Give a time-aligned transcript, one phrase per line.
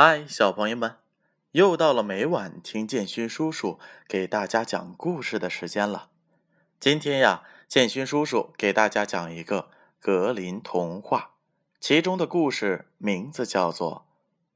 [0.00, 0.94] 嗨，小朋友们，
[1.50, 6.10] 又到了每晚听建勋叔叔给大家讲故事的时间了。
[6.78, 11.32] 今天呀，建勋叔叔给大家讲一个格林童话，
[11.80, 14.06] 其中的故事名字叫做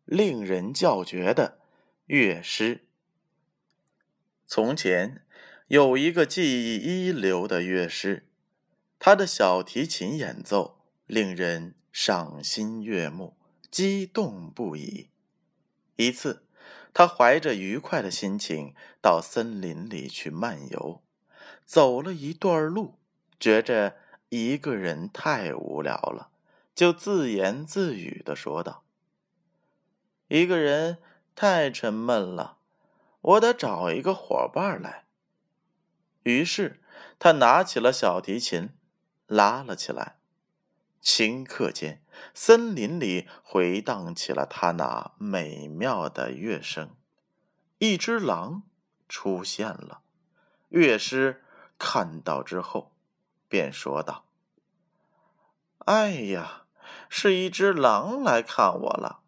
[0.16, 1.59] 《令人叫绝的
[2.06, 2.77] 乐师》。
[4.46, 5.24] 从前
[5.66, 6.77] 有一个技艺
[7.09, 8.29] 一流的乐师，
[9.00, 13.34] 他的小提琴演奏令人赏心悦目，
[13.72, 15.09] 激动不已。
[15.96, 16.44] 一次，
[16.94, 21.03] 他怀着愉快的心情到森林里去漫游，
[21.64, 22.98] 走了一段路，
[23.39, 23.96] 觉着
[24.31, 26.31] 一个人太无聊了，
[26.75, 28.84] 就自言自语的说道
[30.29, 30.98] ：“一个人
[31.34, 32.56] 太沉闷了，
[33.20, 35.05] 我得找一个伙伴来。”
[36.25, 36.81] 于是，
[37.19, 38.70] 他拿起了小提琴，
[39.27, 40.17] 拉了起来。
[41.02, 42.00] 顷刻间，
[42.33, 46.94] 森林里回荡起了他那美妙的乐声。
[47.78, 48.62] 一只狼
[49.09, 50.03] 出现了，
[50.69, 51.42] 乐师
[51.77, 52.92] 看到之后，
[53.48, 54.25] 便说道
[55.86, 56.67] ：“哎呀，
[57.09, 59.22] 是一只狼来看我了。”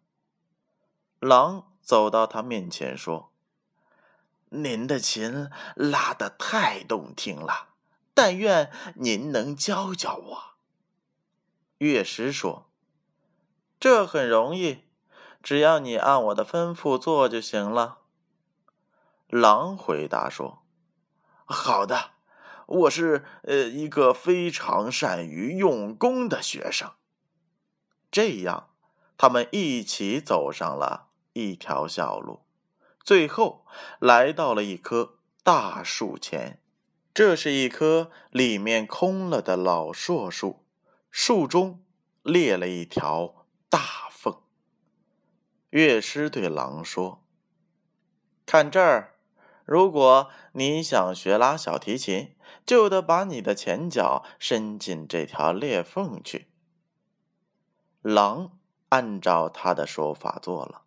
[1.19, 3.33] 狼走到他面前说
[4.49, 7.73] ：“您的琴拉得太动听了，
[8.13, 10.54] 但愿您能教教我。”
[11.77, 12.69] 乐师说
[13.79, 14.83] ：“这很容易，
[15.43, 17.99] 只要你按我的吩咐做就行了。”
[19.27, 20.63] 狼回答说
[21.43, 22.11] ：“好的，
[22.65, 26.91] 我是呃一个非常善于用功的学生。”
[28.09, 28.69] 这样，
[29.17, 32.45] 他们一起走上了一条小路，
[33.03, 33.65] 最后
[33.99, 36.61] 来到了一棵大树前。
[37.13, 40.64] 这是一棵里面空了的老硕树。
[41.17, 41.81] 树中
[42.23, 44.41] 裂了一条大缝。
[45.69, 47.23] 乐师对狼说
[48.45, 49.15] ：“看这儿，
[49.63, 52.35] 如果你想学拉小提琴，
[52.65, 56.49] 就得把你的前脚伸进这条裂缝去。”
[58.03, 60.81] 狼按照他的说法做了。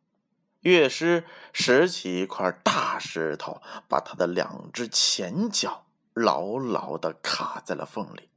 [0.61, 8.29] 乐师拾起一块大石头，把他的两只前脚牢牢的卡在了缝里。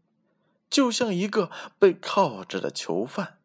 [0.71, 3.37] 就像一个被铐着的囚犯。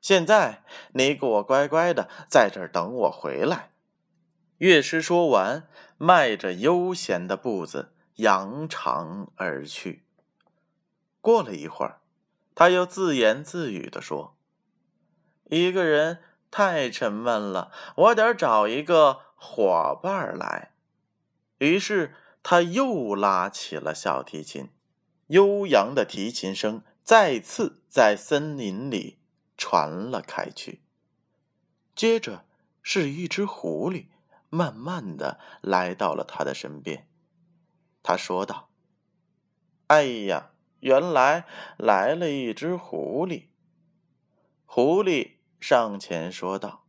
[0.00, 0.62] 现在
[0.92, 3.72] 你给我乖乖的在这儿等我回来。”
[4.58, 5.68] 乐师说完，
[5.98, 10.04] 迈着悠闲的步子扬长而去。
[11.20, 12.00] 过了一会儿，
[12.54, 14.36] 他又自言自语的说
[15.50, 20.72] ：“一个人太沉闷了，我得找一个伙伴来。”
[21.58, 24.70] 于是他又拉起了小提琴。
[25.28, 29.18] 悠扬的提琴声再次在森林里
[29.56, 30.82] 传了开去。
[31.94, 32.44] 接着，
[32.82, 34.06] 是一只狐狸
[34.50, 37.08] 慢慢的来到了他的身边。
[38.02, 38.70] 他说道
[39.88, 43.46] ：“哎呀，原来来了一只狐狸。”
[44.64, 46.84] 狐狸上前说道：“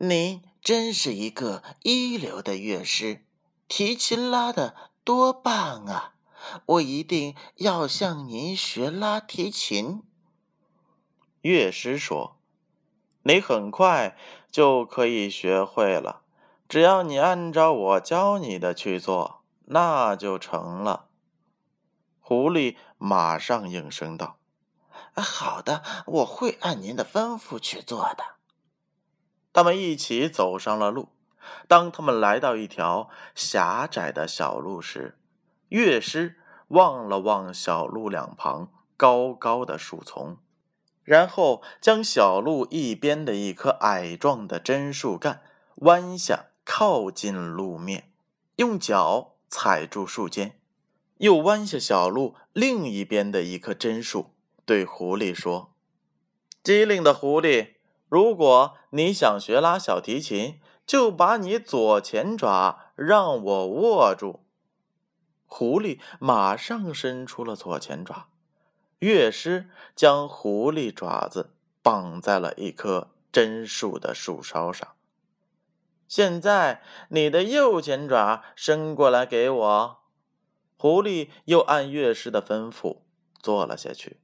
[0.00, 3.26] 您真是一个一流的乐师，
[3.68, 6.14] 提琴拉的多棒啊！”
[6.66, 10.02] 我一定要向您学拉提琴。
[11.40, 12.36] 乐师说
[13.24, 14.16] ：“你很快
[14.50, 16.22] 就可以学会了，
[16.68, 21.08] 只要你按照我教你的去做，那就成了。”
[22.20, 24.38] 狐狸马上应声道
[25.16, 28.36] ：“好的，我会按您的吩咐去做的。”
[29.52, 31.08] 他们一起走上了路。
[31.66, 35.18] 当他们来到一条狭窄的小路时，
[35.70, 36.36] 乐师
[36.68, 40.36] 望了望小路两旁高高的树丛，
[41.04, 45.42] 然后将小路一边的一棵矮壮的针树干
[45.76, 48.12] 弯下，靠近路面，
[48.56, 50.60] 用脚踩住树尖，
[51.18, 55.72] 又弯下小路另一边的一棵针树，对狐狸说
[56.64, 57.74] ：“机灵的狐狸，
[58.08, 64.40] 如果你想学拉小提琴，就把你左前爪让我握住。”
[65.52, 68.28] 狐狸马上伸出了左前爪，
[69.00, 71.50] 乐师将狐狸爪子
[71.82, 74.94] 绑在了一棵针树的树梢上。
[76.06, 79.98] 现在，你的右前爪伸过来给我。
[80.78, 83.00] 狐狸又按乐师的吩咐
[83.42, 84.18] 做了下去。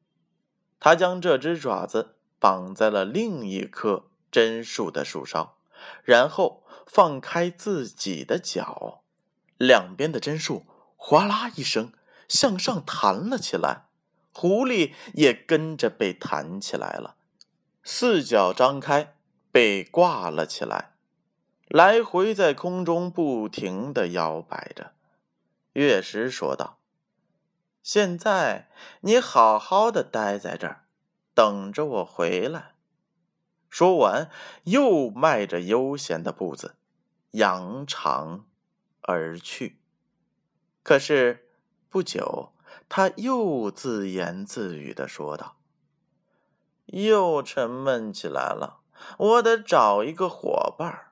[0.78, 5.58] 他将这只爪子绑在了另一棵针树的树梢，
[6.04, 9.02] 然后放开自己的脚，
[9.58, 10.64] 两边的针树。
[10.96, 11.92] 哗啦一声，
[12.28, 13.84] 向上弹了起来，
[14.32, 17.16] 狐狸也跟着被弹起来了。
[17.84, 19.14] 四脚张开，
[19.52, 20.94] 被挂了起来，
[21.68, 24.92] 来回在空中不停的摇摆着。
[25.72, 26.78] 乐师说道
[27.82, 28.70] ：“现在
[29.02, 30.86] 你好好的待在这儿，
[31.34, 32.72] 等着我回来。”
[33.70, 34.30] 说完，
[34.64, 36.76] 又迈着悠闲的步子，
[37.32, 38.46] 扬长
[39.02, 39.78] 而去。
[40.86, 41.48] 可是
[41.88, 42.52] 不久，
[42.88, 45.56] 他又自言自语的说道
[46.86, 48.82] ：“又沉闷起来了，
[49.18, 51.10] 我得找一个伙伴。”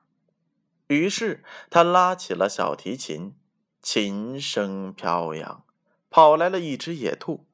[0.87, 3.35] 于是他拉起了小提琴，
[3.81, 5.65] 琴声飘扬，
[6.09, 7.45] 跑来了一只野兔。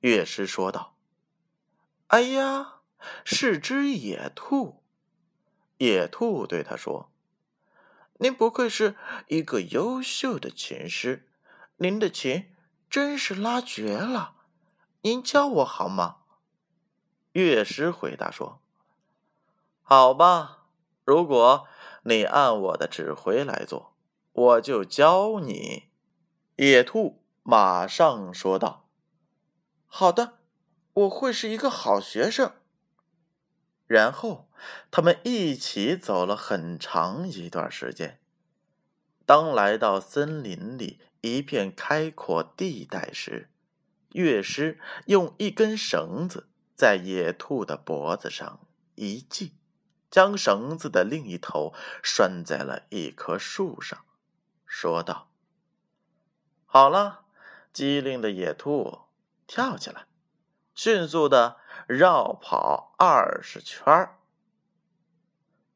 [0.00, 0.94] 乐师说道
[2.08, 2.80] ：“哎呀！”
[3.24, 4.82] 是只野兔。
[5.78, 7.10] 野兔对他说
[8.20, 8.96] ：“您不愧是
[9.28, 11.26] 一个优秀的琴师，
[11.76, 12.52] 您的琴
[12.88, 14.34] 真是拉绝了。
[15.02, 16.18] 您教我好吗？”
[17.32, 18.60] 乐师回答说
[19.82, 20.66] ：“好吧，
[21.04, 21.66] 如果
[22.04, 23.96] 你按我的指挥来做，
[24.32, 25.88] 我就教你。”
[26.56, 28.88] 野兔马上说道
[29.86, 30.38] ：“好的，
[30.92, 32.52] 我会是一个好学生。”
[33.86, 34.48] 然后，
[34.90, 38.20] 他们一起走了很长一段时间。
[39.26, 43.48] 当来到森林里一片开阔地带时，
[44.10, 48.60] 乐师用一根绳子在野兔的脖子上
[48.94, 49.52] 一系，
[50.10, 51.72] 将绳子的另一头
[52.02, 54.04] 拴在了一棵树上，
[54.66, 55.30] 说道
[56.66, 57.24] ：“好了，
[57.72, 59.00] 机灵的野兔，
[59.46, 60.06] 跳起来，
[60.74, 64.16] 迅速的。”绕跑二十圈。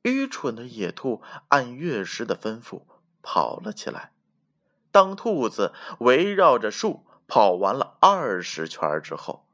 [0.01, 2.83] 愚蠢的野兔按乐师的吩咐
[3.31, 4.13] 跑了起来。
[4.91, 9.47] 当兔子围绕着树跑完了二十圈之后，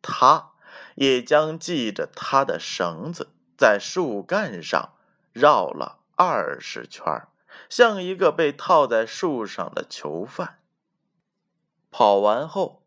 [0.00, 0.52] 它
[0.94, 4.92] 也将系着它的绳子在树干上
[5.32, 7.26] 绕了二十圈，
[7.68, 10.60] 像一个被套在树上的囚犯。
[11.90, 12.84] 跑完后，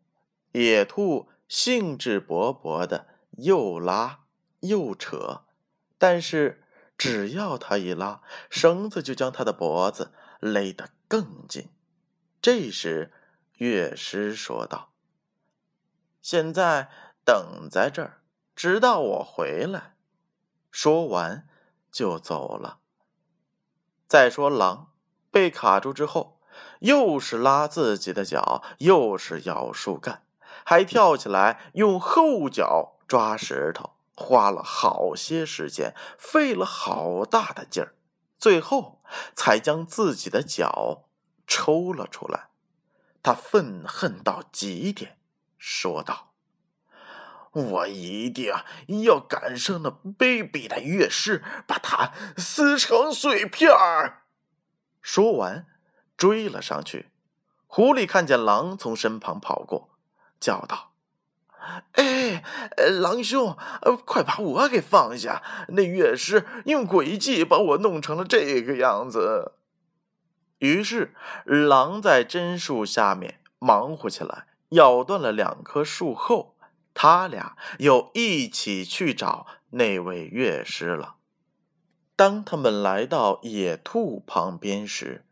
[0.52, 3.08] 野兔兴致勃勃的。
[3.36, 4.20] 又拉
[4.60, 5.44] 又扯，
[5.96, 6.62] 但是
[6.98, 8.20] 只要它一拉，
[8.50, 11.68] 绳子就将它的脖子勒得更紧。
[12.42, 13.12] 这时，
[13.58, 14.90] 乐师说道
[16.20, 16.88] ：“现在
[17.24, 18.22] 等在这儿，
[18.56, 19.94] 直到我回来。”
[20.72, 21.46] 说完
[21.92, 22.78] 就走了。
[24.08, 24.92] 再说狼
[25.30, 26.40] 被卡住之后，
[26.80, 30.24] 又是拉自己的脚，又是咬树干，
[30.64, 32.96] 还跳起来用后脚。
[33.06, 37.96] 抓石头花了好些时间，费了好大的劲儿，
[38.40, 39.02] 最后
[39.36, 41.04] 才将自己的脚
[41.46, 42.48] 抽了出来。
[43.22, 45.18] 他愤恨到极点，
[45.58, 46.32] 说道
[47.52, 48.50] ：“我一定
[49.02, 53.70] 要赶上那卑鄙的乐师，把他撕成碎片。”
[55.02, 55.66] 说完，
[56.16, 57.10] 追了上去。
[57.66, 59.90] 狐狸看见狼从身旁跑过，
[60.40, 60.89] 叫道。
[61.92, 62.42] 哎，
[63.00, 63.56] 狼兄，
[64.04, 65.42] 快把我给放下！
[65.68, 69.52] 那乐师用诡计把我弄成了这个样子。
[70.58, 71.14] 于是，
[71.44, 76.54] 狼在针树下面忙活起来，咬断了两棵树后，
[76.92, 81.16] 他俩又一起去找那位乐师了。
[82.14, 85.24] 当他们来到野兔旁边时，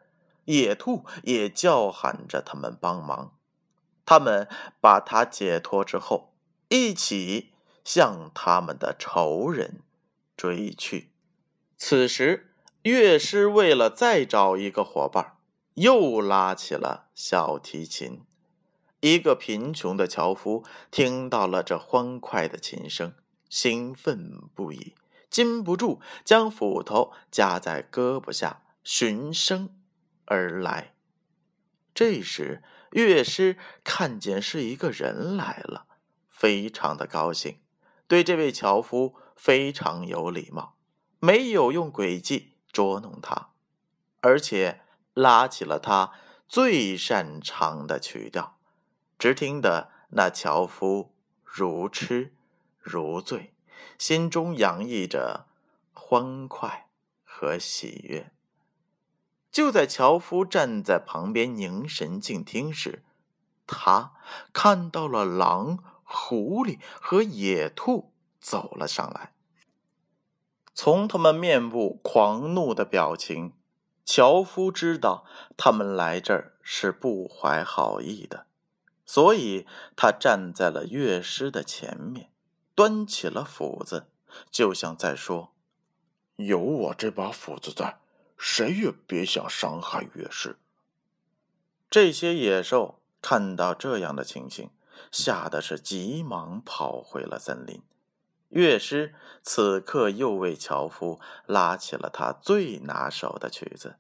[0.47, 3.38] 野兔也叫喊着他们帮忙。
[4.09, 4.49] 他们
[4.81, 6.33] 把他解脱之后，
[6.71, 7.53] 一起
[7.85, 9.83] 向他们的仇人
[10.35, 11.11] 追去。
[11.77, 15.37] 此时，乐师为了再找一个伙伴，
[15.75, 18.23] 又拉起了小提琴。
[19.00, 23.12] 一个贫穷的樵夫听到了这欢快的琴声，
[23.50, 24.95] 兴奋不已，
[25.29, 29.69] 禁不住将斧头夹在胳膊下，循声
[30.25, 30.95] 而来。
[31.99, 32.62] 这时，
[32.93, 35.87] 乐师看见是一个人来了，
[36.28, 37.59] 非常的高兴，
[38.07, 40.76] 对这位樵夫非常有礼貌，
[41.19, 43.50] 没有用诡计捉弄他，
[44.21, 46.12] 而且拉起了他
[46.47, 48.61] 最擅长的曲调，
[49.19, 51.12] 只听得那樵夫
[51.43, 52.33] 如痴
[52.78, 53.52] 如醉，
[53.99, 55.49] 心中洋溢着
[55.93, 56.90] 欢快
[57.25, 58.31] 和喜悦。
[59.50, 63.02] 就在樵夫站在旁边凝神静听时，
[63.67, 64.12] 他
[64.52, 69.33] 看到了狼、狐狸和野兔走了上来。
[70.75, 73.55] 从他们面部狂怒的表情，
[74.05, 75.25] 樵夫知道
[75.57, 78.47] 他们来这儿是不怀好意的，
[79.05, 82.31] 所以他站在了乐师的前面，
[82.75, 84.07] 端起了斧子，
[84.50, 85.52] 就像在说
[86.37, 87.99] ：“有我这把斧子在，
[88.38, 90.57] 谁也别想伤害乐师。
[91.90, 94.71] 这些野兽看到这样的情形，
[95.11, 97.83] 吓得是急忙跑回了森林。
[98.49, 103.97] 乐师此刻又为樵夫拉起了他最拿手的曲子，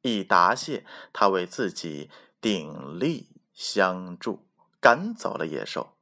[0.00, 4.44] 以答谢他为自己鼎力相助，
[4.80, 5.94] 赶走了野兽。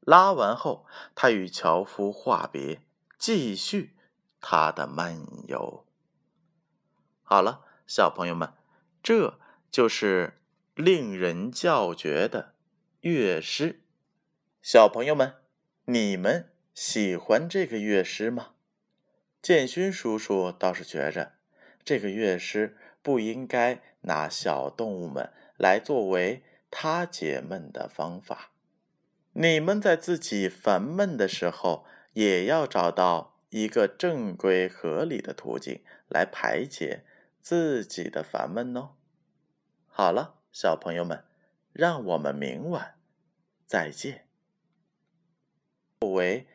[0.00, 2.82] 拉完后，他与樵夫话别，
[3.18, 3.96] 继续
[4.40, 5.84] 他的漫游。
[7.30, 8.54] 好了，小朋友们，
[9.02, 9.38] 这
[9.70, 10.38] 就是
[10.74, 12.54] 令人叫绝的
[13.02, 13.80] 乐师。
[14.62, 15.34] 小朋友们，
[15.84, 18.52] 你们喜欢这个乐师吗？
[19.42, 21.32] 建勋叔叔倒是觉着，
[21.84, 28.52] 这个乐师不应该拿小动物们来作为他解闷的方法。
[29.34, 37.04] 你们在自己烦闷的时候，也要找到一个正规合理的途径来排解
[37.48, 38.90] 自己的烦闷哦。
[39.86, 41.24] 好了，小朋友们，
[41.72, 42.98] 让我们明晚
[43.64, 44.28] 再见。
[46.00, 46.46] 作为